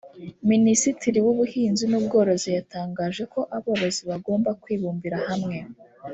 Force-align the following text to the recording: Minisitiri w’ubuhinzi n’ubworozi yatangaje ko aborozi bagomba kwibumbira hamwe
Minisitiri 0.51 1.17
w’ubuhinzi 1.25 1.83
n’ubworozi 1.87 2.49
yatangaje 2.57 3.23
ko 3.33 3.39
aborozi 3.57 4.01
bagomba 4.09 4.49
kwibumbira 4.61 5.17
hamwe 5.29 5.57